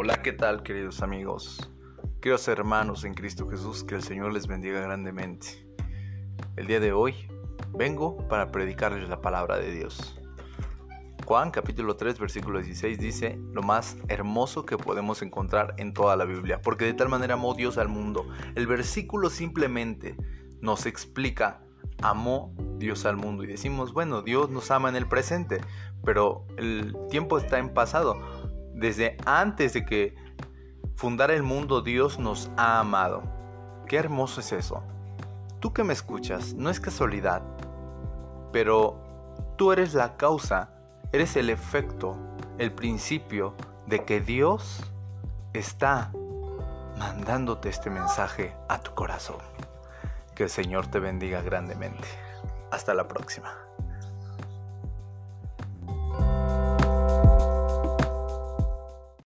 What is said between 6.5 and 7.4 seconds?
El día de hoy